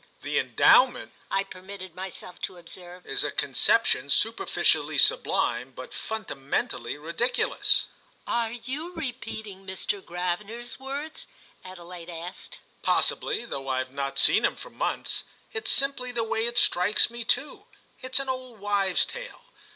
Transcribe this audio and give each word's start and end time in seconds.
"The 0.23 0.39
Endowment," 0.39 1.11
I 1.29 1.43
permitted 1.43 1.93
myself 1.93 2.41
to 2.41 2.57
observe, 2.57 3.05
"is 3.05 3.23
a 3.23 3.29
conception 3.29 4.09
superficially 4.09 4.97
sublime, 4.97 5.73
but 5.75 5.93
fundamentally 5.93 6.97
ridiculous." 6.97 7.85
"Are 8.25 8.51
you 8.51 8.93
repeating 8.95 9.63
Mr. 9.63 10.01
Gravener's 10.03 10.79
words?" 10.79 11.27
Adelaide 11.63 12.09
asked. 12.09 12.57
"Possibly, 12.81 13.45
though 13.45 13.67
I've 13.67 13.91
not 13.93 14.17
seen 14.17 14.43
him 14.43 14.55
for 14.55 14.71
months. 14.71 15.23
It's 15.53 15.69
simply 15.69 16.11
the 16.11 16.23
way 16.23 16.47
it 16.47 16.57
strikes 16.57 17.11
me 17.11 17.23
too. 17.23 17.67
It's 18.01 18.17
an 18.19 18.27
old 18.27 18.59
wife's 18.59 19.05
tale. 19.05 19.43